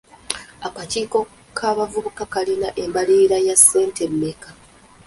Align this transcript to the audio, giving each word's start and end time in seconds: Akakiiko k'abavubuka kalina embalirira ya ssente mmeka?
Akakiiko 0.67 1.19
k'abavubuka 1.57 2.23
kalina 2.33 2.67
embalirira 2.83 3.37
ya 3.47 3.55
ssente 3.59 4.03
mmeka? 4.11 4.49